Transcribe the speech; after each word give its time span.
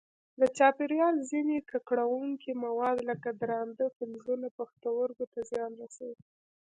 د 0.39 0.41
چاپېریال 0.57 1.15
ځیني 1.29 1.57
ککړونکي 1.71 2.51
مواد 2.63 2.97
لکه 3.09 3.29
درانده 3.41 3.85
فلزونه 3.95 4.47
پښتورګو 4.57 5.25
ته 5.33 5.39
زیان 5.51 5.71
رسوي. 5.81 6.17